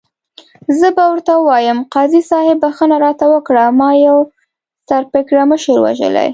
[0.79, 4.17] زه به ورته ووایم، قاضي صاحب بخښنه راته وکړه، ما یو
[4.87, 6.27] سر پړکمشر وژلی.